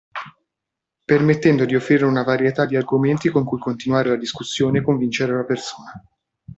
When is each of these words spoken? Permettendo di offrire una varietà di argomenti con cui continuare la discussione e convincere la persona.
Permettendo 1.05 1.63
di 1.63 1.75
offrire 1.75 2.05
una 2.05 2.23
varietà 2.23 2.65
di 2.65 2.75
argomenti 2.75 3.29
con 3.29 3.43
cui 3.43 3.59
continuare 3.59 4.09
la 4.09 4.15
discussione 4.15 4.79
e 4.79 4.83
convincere 4.83 5.35
la 5.35 5.45
persona. 5.45 6.03